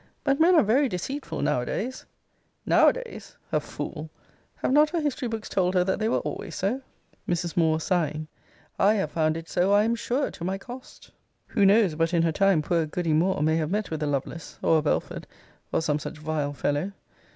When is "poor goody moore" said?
12.63-13.43